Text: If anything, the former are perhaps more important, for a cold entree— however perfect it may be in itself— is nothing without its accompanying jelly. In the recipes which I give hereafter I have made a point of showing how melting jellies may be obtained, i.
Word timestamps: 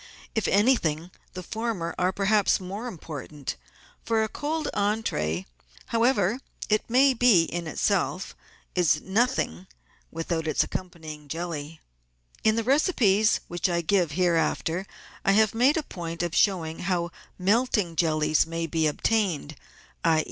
If 0.33 0.47
anything, 0.47 1.11
the 1.33 1.43
former 1.43 1.93
are 1.99 2.11
perhaps 2.11 2.59
more 2.59 2.87
important, 2.87 3.55
for 4.03 4.23
a 4.23 4.27
cold 4.27 4.67
entree— 4.73 5.45
however 5.93 6.39
perfect 6.39 6.65
it 6.71 6.89
may 6.89 7.13
be 7.13 7.43
in 7.43 7.67
itself— 7.67 8.35
is 8.75 8.99
nothing 8.99 9.67
without 10.09 10.47
its 10.47 10.63
accompanying 10.63 11.27
jelly. 11.27 11.81
In 12.43 12.55
the 12.55 12.63
recipes 12.63 13.41
which 13.47 13.69
I 13.69 13.81
give 13.81 14.13
hereafter 14.13 14.87
I 15.23 15.33
have 15.33 15.53
made 15.53 15.77
a 15.77 15.83
point 15.83 16.23
of 16.23 16.33
showing 16.35 16.79
how 16.79 17.11
melting 17.37 17.95
jellies 17.95 18.47
may 18.47 18.65
be 18.65 18.87
obtained, 18.87 19.55
i. 20.03 20.19